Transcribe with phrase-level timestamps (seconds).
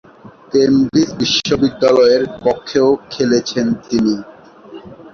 [0.51, 4.15] Cambridge বিশ্ববিদ্যালয়ের পক্ষেও খেলেছেন তিনি।